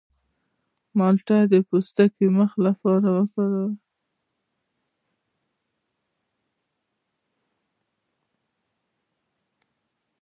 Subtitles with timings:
[0.87, 3.73] د مالټې پوستکی د مخ لپاره وکاروئ